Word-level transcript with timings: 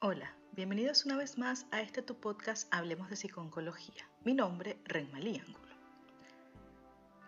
Hola, 0.00 0.36
bienvenidos 0.52 1.06
una 1.06 1.16
vez 1.16 1.38
más 1.38 1.64
a 1.70 1.80
este 1.80 2.02
tu 2.02 2.20
podcast 2.20 2.68
Hablemos 2.70 3.08
de 3.08 3.16
Psiconcología. 3.16 4.06
Mi 4.24 4.34
nombre, 4.34 4.76
Renmalí 4.84 5.38
Ángulo. 5.38 5.74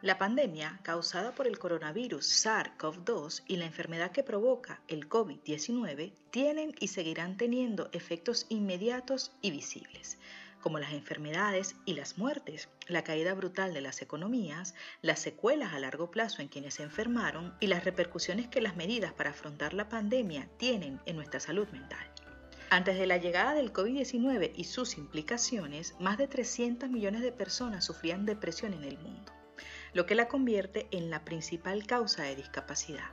La 0.03 0.19
pandemia 0.19 0.79
causada 0.83 1.35
por 1.35 1.46
el 1.46 1.59
coronavirus 1.59 2.45
SARS-CoV-2 2.45 3.45
y 3.46 3.57
la 3.57 3.65
enfermedad 3.65 4.12
que 4.12 4.23
provoca 4.23 4.83
el 4.87 5.09
COVID-19 5.09 6.12
tienen 6.31 6.75
y 6.79 6.89
seguirán 6.89 7.39
teniendo 7.39 7.89
efectos 7.93 8.45
inmediatos 8.50 9.32
y 9.41 9.50
visibles 9.50 10.19
como 10.61 10.79
las 10.79 10.93
enfermedades 10.93 11.77
y 11.85 11.95
las 11.95 12.19
muertes, 12.19 12.69
la 12.89 13.05
caída 13.05 13.32
brutal 13.32 13.73
de 13.73 13.80
las 13.80 14.03
economías, 14.03 14.75
las 15.03 15.21
secuelas 15.21 15.73
a 15.73 15.79
largo 15.79 16.11
plazo 16.11 16.43
en 16.43 16.48
quienes 16.48 16.75
se 16.75 16.82
enfermaron 16.82 17.55
y 17.61 17.69
las 17.69 17.85
repercusiones 17.85 18.48
que 18.48 18.61
las 18.61 18.77
medidas 18.77 19.12
para 19.12 19.30
afrontar 19.30 19.73
la 19.73 19.89
pandemia 19.89 20.48
tienen 20.59 21.00
en 21.07 21.16
nuestra 21.16 21.41
salud 21.41 21.69
mental. 21.69 22.07
Antes 22.71 22.98
de 22.98 23.07
la 23.07 23.16
llegada 23.16 23.55
del 23.55 23.73
COVID-19 23.73 24.52
y 24.55 24.65
sus 24.65 24.98
implicaciones, 24.98 25.95
más 26.01 26.19
de 26.19 26.29
300 26.29 26.91
millones 26.91 27.23
de 27.23 27.33
personas 27.33 27.87
sufrían 27.87 28.27
depresión 28.27 28.75
en 28.75 28.84
el 28.84 28.98
mundo, 28.98 29.33
lo 29.95 30.05
que 30.05 30.15
la 30.15 30.29
convierte 30.29 30.87
en 30.91 31.09
la 31.09 31.25
principal 31.25 31.87
causa 31.87 32.25
de 32.25 32.37
discapacidad. 32.37 33.11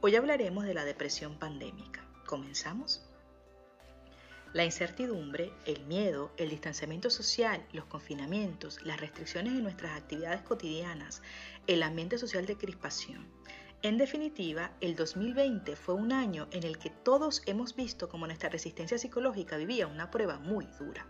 Hoy 0.00 0.16
hablaremos 0.16 0.64
de 0.64 0.72
la 0.72 0.86
depresión 0.86 1.38
pandémica. 1.38 2.02
¿Comenzamos? 2.24 3.04
La 4.54 4.64
incertidumbre, 4.64 5.52
el 5.66 5.84
miedo, 5.84 6.32
el 6.38 6.48
distanciamiento 6.48 7.10
social, 7.10 7.66
los 7.74 7.84
confinamientos, 7.84 8.80
las 8.86 8.98
restricciones 8.98 9.52
en 9.52 9.64
nuestras 9.64 10.00
actividades 10.00 10.40
cotidianas, 10.40 11.20
el 11.66 11.82
ambiente 11.82 12.16
social 12.16 12.46
de 12.46 12.56
crispación. 12.56 13.28
En 13.82 13.96
definitiva, 13.96 14.72
el 14.80 14.96
2020 14.96 15.76
fue 15.76 15.94
un 15.94 16.12
año 16.12 16.48
en 16.50 16.64
el 16.64 16.78
que 16.78 16.90
todos 16.90 17.42
hemos 17.46 17.76
visto 17.76 18.08
cómo 18.08 18.26
nuestra 18.26 18.48
resistencia 18.48 18.98
psicológica 18.98 19.56
vivía 19.56 19.86
una 19.86 20.10
prueba 20.10 20.40
muy 20.40 20.66
dura. 20.80 21.06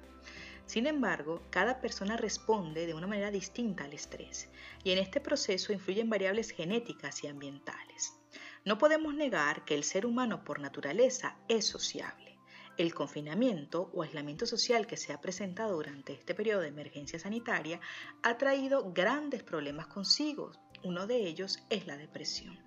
Sin 0.67 0.87
embargo, 0.87 1.41
cada 1.49 1.81
persona 1.81 2.19
responde 2.19 2.87
de 2.87 2.93
una 2.93 3.07
manera 3.07 3.31
distinta 3.31 3.85
al 3.85 3.95
estrés 3.95 4.51
y 4.85 4.91
en 4.91 4.99
este 4.99 5.19
proceso 5.19 5.73
influyen 5.73 6.11
variables 6.11 6.51
genéticas 6.51 7.25
y 7.25 7.29
ambientales. 7.29 8.13
No 8.67 8.77
podemos 8.77 9.15
negar 9.15 9.65
que 9.65 9.75
el 9.75 9.83
ser 9.83 10.05
humano 10.05 10.45
por 10.45 10.61
naturaleza 10.61 11.39
es 11.49 11.67
sociable 11.67 12.29
el 12.79 12.95
confinamiento 12.95 13.91
o 13.93 14.03
aislamiento 14.05 14.47
social 14.47 14.87
que 14.87 14.97
se 14.97 15.13
ha 15.13 15.21
presentado 15.21 15.75
durante 15.75 16.13
este 16.13 16.33
periodo 16.33 16.61
de 16.61 16.69
emergencia 16.69 17.19
sanitaria 17.19 17.81
ha 18.23 18.39
traído 18.39 18.93
grandes 18.93 19.43
problemas 19.43 19.89
consigo. 19.89 20.53
Uno 20.83 21.07
de 21.07 21.27
ellos 21.27 21.59
es 21.71 21.87
la 21.87 21.97
depresión. 21.97 22.59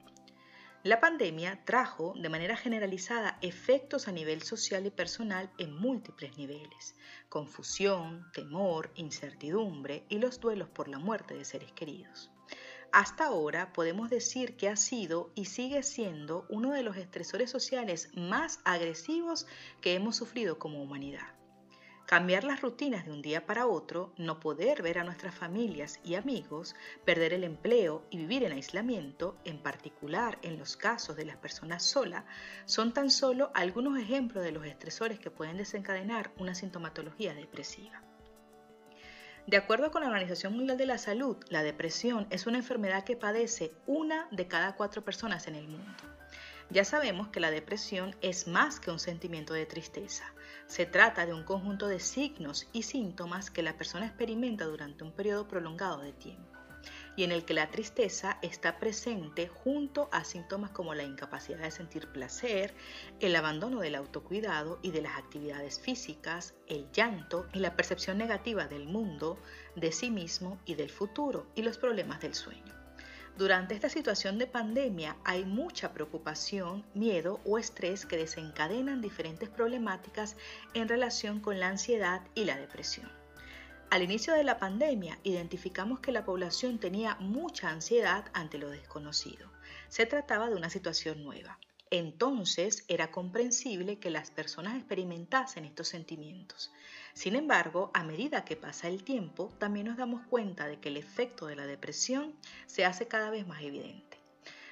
La 0.84 1.00
pandemia 1.00 1.64
trajo 1.64 2.16
de 2.18 2.28
manera 2.30 2.58
generalizada 2.58 3.38
efectos 3.42 4.08
a 4.08 4.12
nivel 4.12 4.42
social 4.42 4.86
y 4.86 4.90
personal 4.90 5.52
en 5.60 5.76
múltiples 5.76 6.38
niveles, 6.38 6.96
confusión, 7.30 8.26
temor, 8.34 8.92
incertidumbre 8.96 10.06
y 10.10 10.18
los 10.18 10.40
duelos 10.40 10.70
por 10.70 10.88
la 10.88 10.98
muerte 10.98 11.36
de 11.36 11.46
seres 11.46 11.72
queridos. 11.74 12.32
Hasta 12.92 13.26
ahora 13.26 13.72
podemos 13.74 14.10
decir 14.10 14.58
que 14.58 14.70
ha 14.70 14.76
sido 14.76 15.32
y 15.36 15.46
sigue 15.46 15.84
siendo 15.84 16.48
uno 16.50 16.72
de 16.72 16.82
los 16.82 16.98
estresores 16.98 17.52
sociales 17.52 18.10
más 18.16 18.60
agresivos 18.66 19.46
que 19.82 19.94
hemos 19.94 20.16
sufrido 20.16 20.58
como 20.58 20.82
humanidad. 20.82 21.41
Cambiar 22.06 22.44
las 22.44 22.62
rutinas 22.62 23.06
de 23.06 23.12
un 23.12 23.22
día 23.22 23.46
para 23.46 23.68
otro, 23.68 24.12
no 24.18 24.40
poder 24.40 24.82
ver 24.82 25.00
a 25.00 25.04
nuestras 25.04 25.34
familias 25.34 26.00
y 26.04 26.16
amigos, 26.16 26.76
perder 27.06 27.34
el 27.34 27.46
empleo 27.46 28.04
y 28.10 28.18
vivir 28.18 28.44
en 28.44 28.52
aislamiento, 28.52 29.38
en 29.46 29.60
particular 29.60 30.38
en 30.42 30.60
los 30.60 30.76
casos 30.76 31.16
de 31.16 31.26
las 31.26 31.38
personas 31.38 31.84
solas, 31.84 32.26
son 32.66 32.94
tan 32.94 33.10
solo 33.12 33.52
algunos 33.54 33.98
ejemplos 33.98 34.44
de 34.44 34.52
los 34.52 34.66
estresores 34.66 35.20
que 35.20 35.32
pueden 35.32 35.58
desencadenar 35.58 36.32
una 36.38 36.54
sintomatología 36.54 37.34
depresiva. 37.34 38.02
De 39.48 39.58
acuerdo 39.58 39.90
con 39.90 40.02
la 40.02 40.08
Organización 40.08 40.56
Mundial 40.56 40.78
de 40.78 40.86
la 40.86 40.98
Salud, 40.98 41.38
la 41.50 41.64
depresión 41.64 42.28
es 42.30 42.46
una 42.46 42.58
enfermedad 42.58 43.04
que 43.04 43.16
padece 43.16 43.72
una 43.88 44.28
de 44.32 44.48
cada 44.48 44.76
cuatro 44.76 45.04
personas 45.04 45.48
en 45.48 45.56
el 45.56 45.68
mundo. 45.68 45.94
Ya 46.72 46.86
sabemos 46.86 47.28
que 47.28 47.42
la 47.42 47.52
depresión 47.52 48.16
es 48.22 48.48
más 48.48 48.80
que 48.80 48.92
un 48.92 49.00
sentimiento 49.00 49.54
de 49.54 49.66
tristeza. 49.66 50.24
Se 50.68 50.86
trata 50.86 51.26
de 51.26 51.34
un 51.34 51.44
conjunto 51.44 51.90
de 51.90 52.00
signos 52.00 52.70
y 52.72 52.84
síntomas 52.84 53.52
que 53.52 53.62
la 53.62 53.76
persona 53.76 54.06
experimenta 54.06 54.64
durante 54.64 55.04
un 55.04 55.12
periodo 55.12 55.50
prolongado 55.50 56.00
de 56.00 56.14
tiempo 56.14 56.48
y 57.18 57.26
en 57.26 57.34
el 57.34 57.44
que 57.44 57.54
la 57.54 57.70
tristeza 57.70 58.38
está 58.42 58.80
presente 58.80 59.50
junto 59.50 60.08
a 60.14 60.24
síntomas 60.24 60.72
como 60.72 60.94
la 60.94 61.04
incapacidad 61.04 61.60
de 61.60 61.72
sentir 61.72 62.08
placer, 62.08 62.74
el 63.20 63.36
abandono 63.36 63.82
del 63.82 63.96
autocuidado 63.96 64.80
y 64.82 64.92
de 64.92 65.02
las 65.02 65.18
actividades 65.18 65.80
físicas, 65.80 66.54
el 66.68 66.90
llanto 66.92 67.48
y 67.54 67.60
la 67.60 67.76
percepción 67.76 68.18
negativa 68.18 68.68
del 68.68 68.88
mundo, 68.88 69.38
de 69.76 69.92
sí 69.92 70.10
mismo 70.10 70.58
y 70.66 70.76
del 70.76 70.90
futuro 70.90 71.48
y 71.54 71.64
los 71.64 71.78
problemas 71.78 72.22
del 72.22 72.34
sueño. 72.34 72.82
Durante 73.38 73.74
esta 73.74 73.90
situación 73.90 74.38
de 74.38 74.46
pandemia 74.46 75.16
hay 75.24 75.46
mucha 75.46 75.94
preocupación, 75.94 76.86
miedo 76.94 77.40
o 77.46 77.58
estrés 77.58 78.06
que 78.06 78.18
desencadenan 78.18 79.02
diferentes 79.02 79.50
problemáticas 79.50 80.36
en 80.74 80.88
relación 80.88 81.40
con 81.40 81.60
la 81.60 81.70
ansiedad 81.70 82.22
y 82.36 82.46
la 82.46 82.58
depresión. 82.58 83.12
Al 83.90 84.04
inicio 84.04 84.34
de 84.34 84.44
la 84.44 84.60
pandemia 84.60 85.20
identificamos 85.24 86.00
que 86.00 86.12
la 86.12 86.24
población 86.24 86.80
tenía 86.80 87.16
mucha 87.16 87.70
ansiedad 87.70 88.26
ante 88.34 88.58
lo 88.58 88.70
desconocido. 88.70 89.52
Se 89.90 90.06
trataba 90.06 90.50
de 90.50 90.56
una 90.56 90.70
situación 90.70 91.24
nueva. 91.24 91.60
Entonces 91.94 92.86
era 92.88 93.12
comprensible 93.12 94.00
que 94.00 94.10
las 94.10 94.32
personas 94.32 94.78
experimentasen 94.78 95.66
estos 95.66 95.90
sentimientos. 95.90 96.72
Sin 97.14 97.36
embargo, 97.36 97.92
a 97.94 98.04
medida 98.04 98.46
que 98.46 98.56
pasa 98.56 98.88
el 98.88 99.04
tiempo, 99.04 99.54
también 99.60 99.88
nos 99.88 99.98
damos 99.98 100.26
cuenta 100.28 100.68
de 100.68 100.80
que 100.80 100.88
el 100.88 100.96
efecto 100.96 101.48
de 101.48 101.58
la 101.58 101.66
depresión 101.66 102.34
se 102.66 102.86
hace 102.86 103.08
cada 103.08 103.30
vez 103.30 103.46
más 103.46 103.62
evidente. 103.62 104.18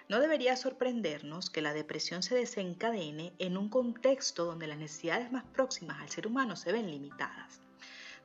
No 0.07 0.21
debería 0.21 0.55
sorprendernos 0.55 1.49
que 1.49 1.61
la 1.61 1.73
depresión 1.73 2.23
se 2.23 2.35
desencadene 2.35 3.33
en 3.37 3.57
un 3.57 3.67
contexto 3.67 4.45
donde 4.45 4.67
las 4.67 4.77
necesidades 4.77 5.29
más 5.29 5.43
próximas 5.43 6.01
al 6.01 6.09
ser 6.09 6.25
humano 6.25 6.55
se 6.55 6.71
ven 6.71 6.89
limitadas 6.89 7.59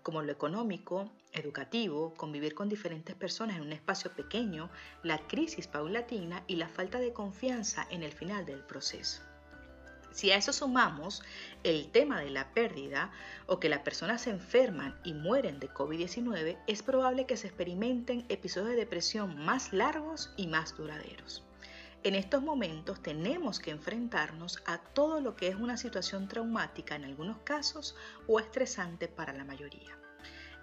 como 0.05 0.23
lo 0.23 0.31
económico, 0.31 1.11
educativo, 1.33 2.15
convivir 2.15 2.55
con 2.55 2.69
diferentes 2.69 3.17
personas 3.17 3.57
en 3.57 3.63
un 3.63 3.73
espacio 3.73 4.13
pequeño, 4.13 4.71
la 5.03 5.19
crisis 5.27 5.67
paulatina 5.67 6.45
y 6.47 6.57
la 6.57 6.69
falta 6.69 7.01
de 7.01 7.15
confianza 7.15 7.87
en 7.91 8.03
el 8.03 8.13
final 8.13 8.45
del 8.45 8.61
proceso. 8.61 9.23
Si 10.13 10.31
a 10.31 10.37
eso 10.37 10.53
sumamos 10.53 11.23
el 11.65 11.91
tema 11.91 12.21
de 12.21 12.31
la 12.31 12.53
pérdida 12.53 13.11
o 13.47 13.59
que 13.59 13.71
las 13.71 13.81
personas 13.81 14.21
se 14.21 14.31
enferman 14.31 14.95
y 15.05 15.15
mueren 15.15 15.59
de 15.59 15.71
COVID-19, 15.71 16.59
es 16.67 16.83
probable 16.83 17.25
que 17.25 17.39
se 17.39 17.49
experimenten 17.49 18.27
episodios 18.29 18.71
de 18.71 18.77
depresión 18.77 19.43
más 19.43 19.73
largos 19.73 20.35
y 20.37 20.47
más 20.49 20.77
duraderos. 20.77 21.43
En 22.05 22.15
estos 22.15 22.43
momentos 22.43 23.03
tenemos 23.03 23.59
que 23.59 23.71
enfrentarnos 23.71 24.63
a 24.67 24.77
todo 24.77 25.23
lo 25.23 25.37
que 25.37 25.49
es 25.49 25.57
una 25.57 25.79
situación 25.79 26.29
traumática 26.29 26.97
en 26.97 27.05
algunos 27.05 27.39
casos 27.45 27.97
o 28.27 28.39
estresante 28.39 29.09
para 29.09 29.33
la 29.33 29.47
mayoría. 29.47 29.99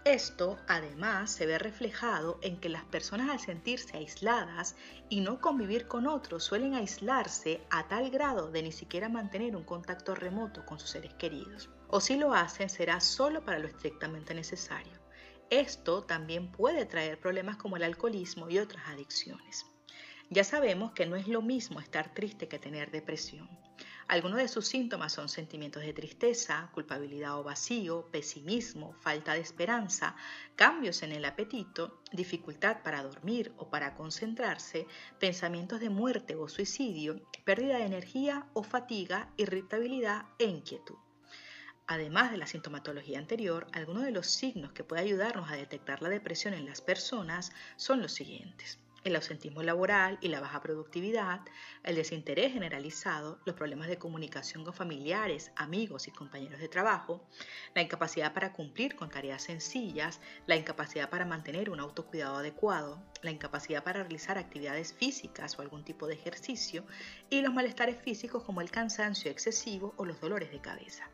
Esto 0.05 0.59
además 0.67 1.31
se 1.31 1.47
ve 1.47 1.57
reflejado 1.57 2.37
en 2.43 2.59
que 2.59 2.69
las 2.69 2.83
personas 2.85 3.31
al 3.31 3.39
sentirse 3.39 3.97
aisladas 3.97 4.75
y 5.09 5.21
no 5.21 5.41
convivir 5.41 5.87
con 5.87 6.05
otros 6.05 6.43
suelen 6.43 6.75
aislarse 6.75 7.65
a 7.71 7.87
tal 7.87 8.11
grado 8.11 8.51
de 8.51 8.61
ni 8.61 8.71
siquiera 8.71 9.09
mantener 9.09 9.55
un 9.55 9.63
contacto 9.63 10.13
remoto 10.13 10.63
con 10.63 10.79
sus 10.79 10.91
seres 10.91 11.15
queridos. 11.15 11.71
O 11.87 12.01
si 12.01 12.17
lo 12.17 12.35
hacen 12.35 12.69
será 12.69 12.99
solo 12.99 13.43
para 13.43 13.57
lo 13.57 13.67
estrictamente 13.67 14.35
necesario. 14.35 14.99
Esto 15.49 16.03
también 16.03 16.51
puede 16.51 16.85
traer 16.85 17.19
problemas 17.19 17.57
como 17.57 17.77
el 17.77 17.83
alcoholismo 17.83 18.47
y 18.47 18.59
otras 18.59 18.87
adicciones. 18.87 19.65
Ya 20.33 20.45
sabemos 20.45 20.93
que 20.93 21.05
no 21.05 21.17
es 21.17 21.27
lo 21.27 21.41
mismo 21.41 21.81
estar 21.81 22.13
triste 22.13 22.47
que 22.47 22.57
tener 22.57 22.89
depresión. 22.89 23.49
Algunos 24.07 24.37
de 24.37 24.47
sus 24.47 24.65
síntomas 24.65 25.11
son 25.11 25.27
sentimientos 25.27 25.83
de 25.83 25.91
tristeza, 25.91 26.69
culpabilidad 26.73 27.37
o 27.37 27.43
vacío, 27.43 28.09
pesimismo, 28.13 28.93
falta 28.93 29.33
de 29.33 29.41
esperanza, 29.41 30.15
cambios 30.55 31.03
en 31.03 31.11
el 31.11 31.25
apetito, 31.25 32.01
dificultad 32.13 32.81
para 32.81 33.03
dormir 33.03 33.51
o 33.57 33.69
para 33.69 33.93
concentrarse, 33.93 34.87
pensamientos 35.19 35.81
de 35.81 35.89
muerte 35.89 36.37
o 36.37 36.47
suicidio, 36.47 37.21
pérdida 37.43 37.79
de 37.79 37.87
energía 37.87 38.47
o 38.53 38.63
fatiga, 38.63 39.33
irritabilidad 39.35 40.27
e 40.39 40.45
inquietud. 40.45 40.95
Además 41.87 42.31
de 42.31 42.37
la 42.37 42.47
sintomatología 42.47 43.19
anterior, 43.19 43.67
algunos 43.73 44.05
de 44.05 44.11
los 44.11 44.27
signos 44.27 44.71
que 44.71 44.85
pueden 44.85 45.03
ayudarnos 45.03 45.51
a 45.51 45.57
detectar 45.57 46.01
la 46.01 46.07
depresión 46.07 46.53
en 46.53 46.65
las 46.65 46.79
personas 46.79 47.51
son 47.75 48.01
los 48.01 48.13
siguientes 48.13 48.79
el 49.03 49.15
ausentismo 49.15 49.63
laboral 49.63 50.17
y 50.21 50.27
la 50.27 50.39
baja 50.39 50.61
productividad, 50.61 51.41
el 51.83 51.95
desinterés 51.95 52.53
generalizado, 52.53 53.39
los 53.45 53.55
problemas 53.55 53.87
de 53.87 53.97
comunicación 53.97 54.63
con 54.63 54.73
familiares, 54.73 55.51
amigos 55.55 56.07
y 56.07 56.11
compañeros 56.11 56.59
de 56.59 56.67
trabajo, 56.67 57.27
la 57.73 57.81
incapacidad 57.81 58.33
para 58.33 58.53
cumplir 58.53 58.95
con 58.95 59.09
tareas 59.09 59.43
sencillas, 59.43 60.19
la 60.45 60.55
incapacidad 60.55 61.09
para 61.09 61.25
mantener 61.25 61.69
un 61.69 61.79
autocuidado 61.79 62.37
adecuado, 62.37 63.03
la 63.21 63.31
incapacidad 63.31 63.83
para 63.83 64.03
realizar 64.03 64.37
actividades 64.37 64.93
físicas 64.93 65.57
o 65.57 65.61
algún 65.61 65.83
tipo 65.83 66.07
de 66.07 66.15
ejercicio 66.15 66.85
y 67.29 67.41
los 67.41 67.53
malestares 67.53 68.01
físicos 68.01 68.43
como 68.43 68.61
el 68.61 68.71
cansancio 68.71 69.31
excesivo 69.31 69.93
o 69.97 70.05
los 70.05 70.19
dolores 70.19 70.51
de 70.51 70.61
cabeza. 70.61 71.09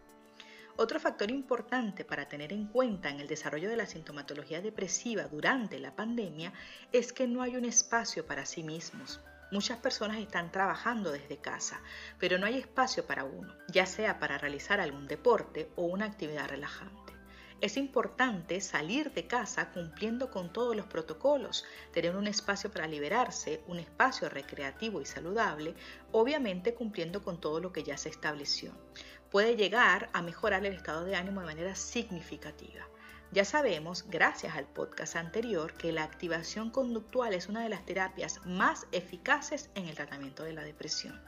Otro 0.79 0.99
factor 0.99 1.31
importante 1.31 2.05
para 2.05 2.27
tener 2.29 2.53
en 2.53 2.67
cuenta 2.67 3.09
en 3.09 3.19
el 3.19 3.27
desarrollo 3.27 3.67
de 3.67 3.77
la 3.77 3.87
sintomatología 3.87 4.61
depresiva 4.61 5.23
durante 5.23 5.79
la 5.79 5.95
pandemia 5.95 6.53
es 6.91 7.13
que 7.13 7.25
no 7.27 7.41
hay 7.41 7.55
un 7.55 7.65
espacio 7.65 8.27
para 8.27 8.45
sí 8.45 8.61
mismos. 8.61 9.19
Muchas 9.51 9.79
personas 9.79 10.17
están 10.17 10.51
trabajando 10.51 11.11
desde 11.11 11.37
casa, 11.37 11.81
pero 12.19 12.37
no 12.37 12.45
hay 12.45 12.59
espacio 12.59 13.07
para 13.07 13.23
uno, 13.23 13.55
ya 13.69 13.87
sea 13.87 14.19
para 14.19 14.37
realizar 14.37 14.79
algún 14.79 15.07
deporte 15.07 15.71
o 15.75 15.85
una 15.85 16.05
actividad 16.05 16.47
relajante. 16.47 17.07
Es 17.59 17.75
importante 17.75 18.61
salir 18.61 19.11
de 19.13 19.25
casa 19.25 19.71
cumpliendo 19.71 20.29
con 20.29 20.53
todos 20.53 20.75
los 20.75 20.85
protocolos, 20.85 21.65
tener 21.91 22.15
un 22.15 22.27
espacio 22.27 22.69
para 22.69 22.85
liberarse, 22.85 23.63
un 23.65 23.79
espacio 23.79 24.29
recreativo 24.29 25.01
y 25.01 25.05
saludable, 25.05 25.73
obviamente 26.11 26.75
cumpliendo 26.75 27.23
con 27.23 27.41
todo 27.41 27.59
lo 27.59 27.73
que 27.73 27.81
ya 27.81 27.97
se 27.97 28.09
estableció. 28.09 28.73
Puede 29.31 29.57
llegar 29.57 30.09
a 30.13 30.21
mejorar 30.21 30.65
el 30.65 30.73
estado 30.73 31.03
de 31.03 31.15
ánimo 31.15 31.41
de 31.41 31.47
manera 31.47 31.75
significativa. 31.75 32.87
Ya 33.31 33.43
sabemos, 33.43 34.05
gracias 34.09 34.55
al 34.55 34.65
podcast 34.65 35.17
anterior, 35.17 35.73
que 35.73 35.91
la 35.91 36.03
activación 36.03 36.69
conductual 36.69 37.33
es 37.33 37.49
una 37.49 37.61
de 37.61 37.67
las 37.67 37.85
terapias 37.85 38.39
más 38.45 38.87
eficaces 38.93 39.69
en 39.75 39.87
el 39.87 39.95
tratamiento 39.95 40.43
de 40.43 40.53
la 40.53 40.63
depresión. 40.63 41.21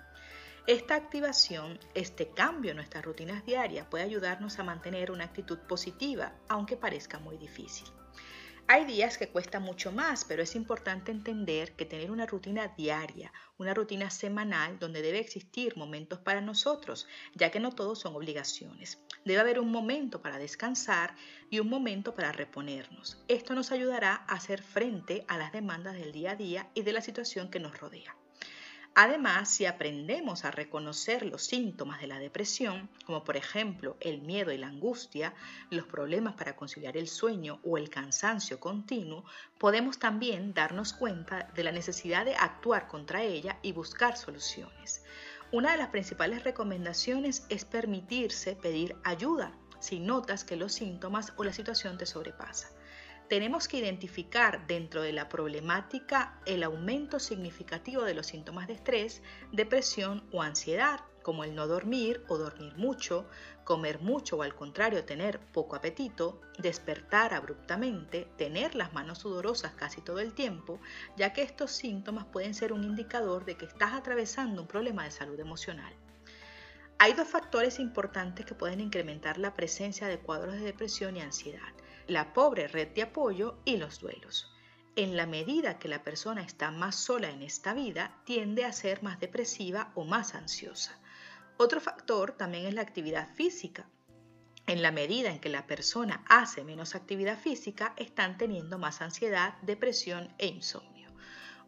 Esta 0.66 0.96
activación, 0.96 1.78
este 1.94 2.30
cambio 2.30 2.72
en 2.72 2.78
nuestras 2.78 3.04
rutinas 3.04 3.46
diarias 3.46 3.88
puede 3.88 4.06
ayudarnos 4.06 4.60
a 4.60 4.64
mantener 4.64 5.12
una 5.12 5.26
actitud 5.26 5.58
positiva, 5.58 6.32
aunque 6.48 6.78
parezca 6.78 7.20
muy 7.20 7.38
difícil. 7.38 7.88
Hay 8.72 8.86
días 8.86 9.18
que 9.18 9.30
cuesta 9.30 9.60
mucho 9.60 9.92
más, 9.92 10.24
pero 10.26 10.44
es 10.44 10.56
importante 10.56 11.12
entender 11.12 11.72
que 11.72 11.86
tener 11.86 12.12
una 12.12 12.28
rutina 12.28 12.68
diaria, 12.78 13.34
una 13.58 13.74
rutina 13.74 14.12
semanal 14.12 14.78
donde 14.78 15.02
debe 15.02 15.18
existir 15.18 15.76
momentos 15.76 16.20
para 16.20 16.40
nosotros, 16.40 17.08
ya 17.34 17.50
que 17.50 17.60
no 17.60 17.72
todos 17.72 17.98
son 17.98 18.16
obligaciones. 18.16 19.00
Debe 19.26 19.40
haber 19.40 19.60
un 19.60 19.72
momento 19.72 20.22
para 20.22 20.38
descansar 20.38 21.16
y 21.50 21.60
un 21.60 21.68
momento 21.68 22.14
para 22.14 22.32
reponernos. 22.32 23.18
Esto 23.28 23.56
nos 23.56 23.72
ayudará 23.72 24.24
a 24.28 24.36
hacer 24.36 24.62
frente 24.62 25.26
a 25.28 25.40
las 25.40 25.52
demandas 25.52 25.96
del 25.96 26.12
día 26.12 26.34
a 26.34 26.36
día 26.36 26.70
y 26.76 26.84
de 26.84 26.94
la 26.94 27.02
situación 27.02 27.50
que 27.50 27.60
nos 27.60 27.80
rodea. 27.80 28.16
Además, 29.02 29.48
si 29.48 29.66
aprendemos 29.66 30.44
a 30.44 30.52
reconocer 30.52 31.26
los 31.26 31.46
síntomas 31.46 32.02
de 32.02 32.08
la 32.08 32.20
depresión, 32.20 32.90
como 33.06 33.24
por 33.24 33.38
ejemplo 33.38 33.96
el 34.02 34.20
miedo 34.20 34.52
y 34.52 34.58
la 34.58 34.68
angustia, 34.68 35.34
los 35.70 35.86
problemas 35.86 36.34
para 36.34 36.58
conciliar 36.58 36.98
el 36.98 37.08
sueño 37.08 37.62
o 37.64 37.78
el 37.78 37.90
cansancio 37.90 38.60
continuo, 38.60 39.24
podemos 39.58 40.00
también 40.00 40.54
darnos 40.54 40.92
cuenta 40.92 41.50
de 41.56 41.64
la 41.64 41.72
necesidad 41.72 42.26
de 42.26 42.36
actuar 42.36 42.90
contra 42.90 43.24
ella 43.24 43.58
y 43.62 43.72
buscar 43.72 44.18
soluciones. 44.18 45.06
Una 45.54 45.72
de 45.72 45.78
las 45.78 45.92
principales 45.92 46.44
recomendaciones 46.44 47.46
es 47.48 47.64
permitirse 47.64 48.58
pedir 48.58 48.98
ayuda 49.06 49.54
si 49.80 50.02
notas 50.02 50.44
que 50.44 50.58
los 50.58 50.74
síntomas 50.74 51.32
o 51.38 51.46
la 51.46 51.54
situación 51.54 51.98
te 51.98 52.06
sobrepasa 52.06 52.68
tenemos 53.30 53.68
que 53.68 53.78
identificar 53.78 54.66
dentro 54.66 55.04
de 55.04 55.14
la 55.14 55.30
problemática 55.30 56.42
el 56.48 56.64
aumento 56.64 57.20
significativo 57.20 58.04
de 58.04 58.16
los 58.16 58.26
síntomas 58.26 58.68
de 58.68 58.74
estrés, 58.74 59.22
depresión 59.52 60.28
o 60.32 60.42
ansiedad, 60.42 61.02
como 61.22 61.44
el 61.44 61.54
no 61.54 61.68
dormir 61.68 62.24
o 62.28 62.40
dormir 62.40 62.76
mucho, 62.76 63.28
comer 63.66 64.00
mucho 64.00 64.38
o 64.38 64.42
al 64.42 64.56
contrario 64.56 65.06
tener 65.06 65.40
poco 65.40 65.76
apetito, 65.76 66.42
despertar 66.58 67.36
abruptamente, 67.36 68.28
tener 68.36 68.74
las 68.74 68.94
manos 68.94 69.20
sudorosas 69.20 69.74
casi 69.74 70.02
todo 70.02 70.20
el 70.20 70.34
tiempo, 70.34 70.80
ya 71.16 71.32
que 71.32 71.44
estos 71.44 71.72
síntomas 71.72 72.26
pueden 72.26 72.56
ser 72.56 72.74
un 72.74 72.84
indicador 72.84 73.46
de 73.46 73.58
que 73.58 73.66
estás 73.66 73.94
atravesando 73.94 74.64
un 74.64 74.68
problema 74.68 75.04
de 75.04 75.12
salud 75.12 75.40
emocional. 75.40 75.94
Hay 76.98 77.14
dos 77.14 77.28
factores 77.28 77.80
importantes 77.80 78.44
que 78.44 78.56
pueden 78.56 78.80
incrementar 78.80 79.38
la 79.38 79.54
presencia 79.54 80.08
de 80.08 80.18
cuadros 80.18 80.56
de 80.56 80.62
depresión 80.62 81.16
y 81.16 81.22
ansiedad 81.22 81.74
la 82.10 82.34
pobre 82.34 82.68
red 82.68 82.90
de 82.90 83.04
apoyo 83.04 83.60
y 83.66 83.78
los 83.78 84.00
duelos. 84.00 84.52
En 84.96 85.16
la 85.16 85.26
medida 85.26 85.80
que 85.80 85.88
la 85.88 86.04
persona 86.04 86.42
está 86.42 86.72
más 86.72 86.96
sola 86.96 87.30
en 87.30 87.42
esta 87.42 87.74
vida, 87.74 88.18
tiende 88.26 88.66
a 88.66 88.74
ser 88.74 89.02
más 89.04 89.20
depresiva 89.20 89.92
o 89.96 90.04
más 90.04 90.36
ansiosa. 90.36 91.00
Otro 91.58 91.80
factor 91.80 92.34
también 92.34 92.66
es 92.66 92.74
la 92.74 92.82
actividad 92.82 93.34
física. 93.36 93.88
En 94.66 94.82
la 94.82 94.92
medida 94.92 95.30
en 95.30 95.40
que 95.40 95.50
la 95.50 95.68
persona 95.68 96.24
hace 96.28 96.64
menos 96.64 96.96
actividad 96.96 97.40
física, 97.40 97.94
están 97.98 98.38
teniendo 98.38 98.78
más 98.78 99.02
ansiedad, 99.02 99.54
depresión 99.62 100.34
e 100.38 100.48
insomnio. 100.48 100.99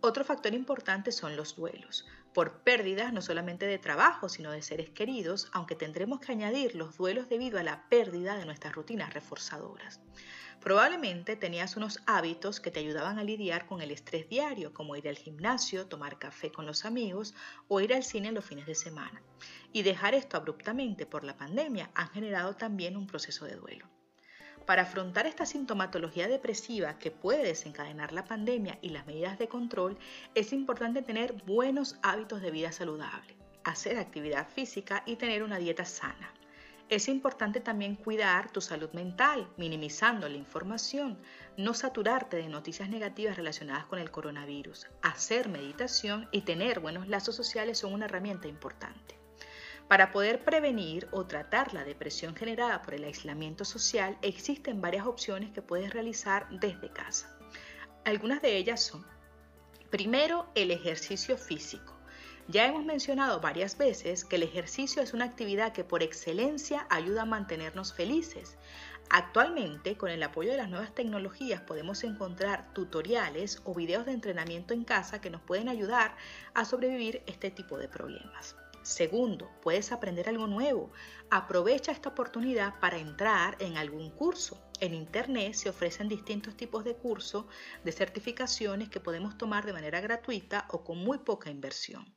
Otro 0.02 0.24
factor 0.24 0.54
importante 0.54 1.12
son 1.12 1.36
los 1.36 1.56
duelos 1.56 2.06
por 2.34 2.64
pérdidas 2.64 3.12
no 3.14 3.22
solamente 3.22 3.66
de 3.66 3.78
trabajo, 3.78 4.30
sino 4.30 4.52
de 4.52 4.62
seres 4.62 4.90
queridos, 4.90 5.50
aunque 5.52 5.76
tendremos 5.76 6.20
que 6.20 6.32
añadir 6.32 6.76
los 6.76 6.98
duelos 6.98 7.30
debido 7.30 7.60
a 7.60 7.64
la 7.64 7.88
pérdida 7.90 8.38
de 8.38 8.46
nuestras 8.46 8.74
rutinas 8.74 9.14
reforzadoras. 9.14 10.00
Probablemente 10.62 11.36
tenías 11.36 11.76
unos 11.76 12.00
hábitos 12.06 12.60
que 12.60 12.72
te 12.72 12.80
ayudaban 12.80 13.18
a 13.18 13.24
lidiar 13.24 13.66
con 13.66 13.82
el 13.82 13.92
estrés 13.92 14.30
diario, 14.30 14.74
como 14.74 14.96
ir 14.96 15.10
al 15.10 15.18
gimnasio, 15.18 15.88
tomar 15.88 16.20
café 16.20 16.52
con 16.52 16.66
los 16.66 16.86
amigos 16.86 17.34
o 17.68 17.82
ir 17.82 17.94
al 17.94 18.04
cine 18.04 18.32
los 18.32 18.46
fines 18.46 18.68
de 18.68 18.76
semana. 18.76 19.22
Y 19.74 19.82
dejar 19.82 20.14
esto 20.14 20.38
abruptamente 20.38 21.06
por 21.06 21.24
la 21.24 21.36
pandemia 21.36 21.90
han 21.96 22.10
generado 22.10 22.56
también 22.56 22.96
un 22.96 23.08
proceso 23.08 23.46
de 23.46 23.56
duelo. 23.56 23.90
Para 24.66 24.84
afrontar 24.84 25.26
esta 25.26 25.46
sintomatología 25.46 26.28
depresiva 26.28 26.98
que 27.00 27.12
puede 27.12 27.44
desencadenar 27.44 28.14
la 28.14 28.26
pandemia 28.26 28.78
y 28.82 28.90
las 28.90 29.06
medidas 29.06 29.40
de 29.40 29.48
control, 29.48 29.98
es 30.36 30.54
importante 30.54 31.02
tener 31.02 31.34
buenos 31.46 31.98
hábitos 32.04 32.42
de 32.42 32.52
vida 32.52 32.72
saludable, 32.72 33.36
hacer 33.64 33.98
actividad 33.98 34.48
física 34.48 35.04
y 35.06 35.16
tener 35.16 35.44
una 35.44 35.58
dieta 35.58 35.86
sana. 35.86 36.32
Es 36.90 37.08
importante 37.08 37.62
también 37.62 37.96
cuidar 37.96 38.52
tu 38.52 38.60
salud 38.60 38.92
mental, 38.92 39.48
minimizando 39.56 40.28
la 40.28 40.36
información, 40.36 41.18
no 41.56 41.74
saturarte 41.74 42.36
de 42.36 42.50
noticias 42.50 42.90
negativas 42.90 43.38
relacionadas 43.38 43.86
con 43.86 43.98
el 43.98 44.12
coronavirus. 44.12 44.88
Hacer 45.02 45.48
meditación 45.48 46.28
y 46.34 46.42
tener 46.42 46.82
buenos 46.82 47.08
lazos 47.08 47.36
sociales 47.36 47.78
son 47.78 47.94
una 47.94 48.06
herramienta 48.06 48.50
importante. 48.50 49.21
Para 49.88 50.12
poder 50.12 50.44
prevenir 50.44 51.08
o 51.12 51.26
tratar 51.26 51.74
la 51.74 51.84
depresión 51.84 52.36
generada 52.36 52.82
por 52.82 52.94
el 52.94 53.04
aislamiento 53.04 53.66
social, 53.66 54.18
existen 54.22 54.82
varias 54.82 55.06
opciones 55.06 55.52
que 55.52 55.62
puedes 55.62 55.94
realizar 55.94 56.48
desde 56.50 56.90
casa. 56.92 57.38
Algunas 58.06 58.42
de 58.42 58.58
ellas 58.58 58.82
son, 58.82 59.06
primero, 59.90 60.50
el 60.56 60.72
ejercicio 60.72 61.38
físico. 61.38 61.94
Ya 62.48 62.66
hemos 62.66 62.84
mencionado 62.84 63.40
varias 63.40 63.78
veces 63.78 64.26
que 64.26 64.38
el 64.38 64.44
ejercicio 64.44 65.02
es 65.02 65.14
una 65.14 65.26
actividad 65.26 65.72
que 65.72 65.84
por 65.84 66.04
excelencia 66.04 66.88
ayuda 66.90 67.22
a 67.22 67.26
mantenernos 67.26 67.94
felices. 67.94 68.58
Actualmente, 69.10 69.98
con 69.98 70.10
el 70.10 70.24
apoyo 70.24 70.52
de 70.52 70.58
las 70.58 70.70
nuevas 70.70 70.96
tecnologías, 70.96 71.62
podemos 71.62 72.04
encontrar 72.04 72.74
tutoriales 72.74 73.62
o 73.66 73.76
videos 73.76 74.06
de 74.06 74.14
entrenamiento 74.14 74.74
en 74.74 74.84
casa 74.84 75.22
que 75.22 75.30
nos 75.30 75.42
pueden 75.42 75.70
ayudar 75.70 76.16
a 76.54 76.66
sobrevivir 76.66 77.22
este 77.28 77.52
tipo 77.52 77.78
de 77.78 77.88
problemas. 77.88 78.56
Segundo, 78.84 79.52
puedes 79.62 79.92
aprender 79.92 80.28
algo 80.28 80.48
nuevo. 80.48 80.92
Aprovecha 81.30 81.92
esta 81.92 82.10
oportunidad 82.10 82.80
para 82.80 82.98
entrar 82.98 83.56
en 83.60 83.78
algún 83.78 84.10
curso. 84.10 84.60
En 84.80 84.96
Internet 84.96 85.54
se 85.54 85.70
ofrecen 85.70 86.10
distintos 86.10 86.58
tipos 86.58 86.84
de 86.84 86.96
cursos, 86.96 87.46
de 87.84 87.92
certificaciones 87.92 88.90
que 88.90 89.00
podemos 89.00 89.38
tomar 89.38 89.66
de 89.66 89.74
manera 89.74 90.02
gratuita 90.02 90.68
o 90.72 90.84
con 90.84 90.98
muy 90.98 91.20
poca 91.20 91.52
inversión. 91.52 92.16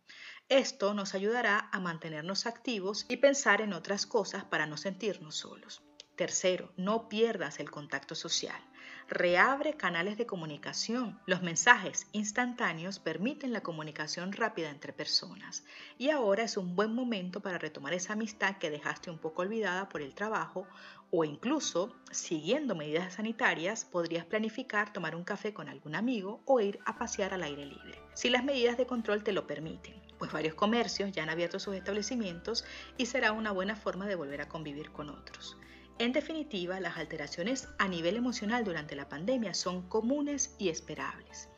Esto 0.48 0.94
nos 0.94 1.14
ayudará 1.14 1.68
a 1.70 1.80
mantenernos 1.80 2.46
activos 2.46 3.04
y 3.08 3.18
pensar 3.18 3.60
en 3.60 3.74
otras 3.74 4.06
cosas 4.06 4.44
para 4.44 4.66
no 4.66 4.78
sentirnos 4.78 5.36
solos. 5.36 5.82
Tercero, 6.16 6.72
no 6.76 7.08
pierdas 7.08 7.58
el 7.58 7.70
contacto 7.70 8.14
social. 8.14 8.60
Reabre 9.08 9.76
canales 9.76 10.16
de 10.16 10.26
comunicación. 10.26 11.20
Los 11.26 11.42
mensajes 11.42 12.06
instantáneos 12.12 13.00
permiten 13.00 13.52
la 13.52 13.62
comunicación 13.62 14.32
rápida 14.32 14.70
entre 14.70 14.92
personas. 14.92 15.64
Y 15.98 16.10
ahora 16.10 16.44
es 16.44 16.56
un 16.56 16.76
buen 16.76 16.94
momento 16.94 17.40
para 17.40 17.58
retomar 17.58 17.94
esa 17.94 18.12
amistad 18.12 18.58
que 18.58 18.70
dejaste 18.70 19.10
un 19.10 19.18
poco 19.18 19.42
olvidada 19.42 19.88
por 19.88 20.02
el 20.02 20.14
trabajo 20.14 20.68
o 21.10 21.24
incluso, 21.24 21.94
siguiendo 22.10 22.74
medidas 22.74 23.14
sanitarias, 23.14 23.84
podrías 23.84 24.24
planificar 24.24 24.92
tomar 24.92 25.14
un 25.14 25.22
café 25.22 25.52
con 25.52 25.68
algún 25.68 25.94
amigo 25.94 26.42
o 26.44 26.60
ir 26.60 26.80
a 26.86 26.96
pasear 26.96 27.34
al 27.34 27.44
aire 27.44 27.66
libre, 27.66 28.00
si 28.14 28.30
las 28.30 28.42
medidas 28.42 28.76
de 28.76 28.86
control 28.86 29.22
te 29.22 29.30
lo 29.30 29.46
permiten, 29.46 29.94
pues 30.18 30.32
varios 30.32 30.54
comercios 30.54 31.12
ya 31.12 31.22
han 31.22 31.30
abierto 31.30 31.60
sus 31.60 31.76
establecimientos 31.76 32.64
y 32.96 33.06
será 33.06 33.30
una 33.30 33.52
buena 33.52 33.76
forma 33.76 34.06
de 34.06 34.16
volver 34.16 34.40
a 34.40 34.48
convivir 34.48 34.90
con 34.90 35.08
otros. 35.08 35.56
En 35.98 36.12
definitiva, 36.12 36.80
las 36.80 36.96
alteraciones 36.96 37.68
a 37.78 37.86
nivel 37.86 38.16
emocional 38.16 38.64
durante 38.64 38.96
la 38.96 39.08
pandemia 39.08 39.54
son 39.54 39.88
comunes 39.88 40.56
y 40.58 40.68
esperables. 40.68 41.48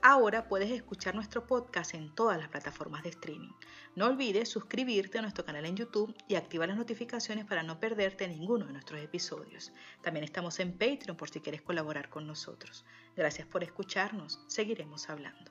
Ahora 0.00 0.48
puedes 0.48 0.70
escuchar 0.70 1.14
nuestro 1.14 1.46
podcast 1.46 1.92
en 1.92 2.14
todas 2.14 2.38
las 2.38 2.48
plataformas 2.48 3.02
de 3.02 3.10
streaming. 3.10 3.52
No 3.94 4.06
olvides 4.06 4.48
suscribirte 4.48 5.18
a 5.18 5.22
nuestro 5.22 5.44
canal 5.44 5.66
en 5.66 5.76
YouTube 5.76 6.16
y 6.26 6.36
activar 6.36 6.68
las 6.68 6.78
notificaciones 6.78 7.44
para 7.44 7.62
no 7.62 7.78
perderte 7.78 8.26
ninguno 8.26 8.64
de 8.64 8.72
nuestros 8.72 9.02
episodios. 9.02 9.70
También 10.00 10.24
estamos 10.24 10.58
en 10.60 10.72
Patreon 10.72 11.18
por 11.18 11.28
si 11.28 11.40
quieres 11.40 11.60
colaborar 11.60 12.08
con 12.08 12.26
nosotros. 12.26 12.86
Gracias 13.14 13.46
por 13.46 13.64
escucharnos. 13.64 14.40
Seguiremos 14.46 15.10
hablando. 15.10 15.49